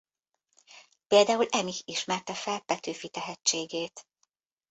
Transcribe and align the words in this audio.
Például 1.07 1.45
Emich 1.49 1.81
ismerte 1.85 2.33
fel 2.33 2.59
Petőfi 2.61 3.09
tehetségét. 3.09 4.07